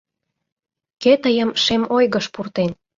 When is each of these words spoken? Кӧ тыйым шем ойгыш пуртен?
Кӧ 1.01 1.13
тыйым 1.23 1.49
шем 1.63 1.83
ойгыш 1.95 2.25
пуртен? 2.33 2.71